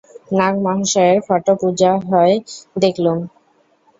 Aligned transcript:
নাগ-মহাশয়ের 0.31 1.17
photo 1.27 1.53
পূজা 1.61 1.91
হয় 2.07 2.35
দেখলুম। 2.75 3.19